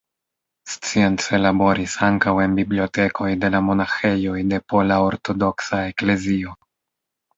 [0.75, 6.57] Science laboris ankaŭ en bibliotekoj de la monaĥejoj de Pola Ortodoksa Eklezio.